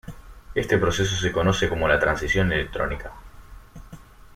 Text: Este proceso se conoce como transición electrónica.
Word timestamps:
Este 0.55 0.79
proceso 0.79 1.15
se 1.15 1.31
conoce 1.31 1.69
como 1.69 1.85
transición 1.99 2.51
electrónica. 2.51 3.11